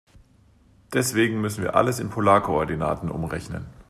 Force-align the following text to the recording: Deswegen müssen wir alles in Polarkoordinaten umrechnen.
Deswegen 0.93 1.41
müssen 1.41 1.61
wir 1.63 1.75
alles 1.75 1.99
in 1.99 2.09
Polarkoordinaten 2.09 3.11
umrechnen. 3.11 3.67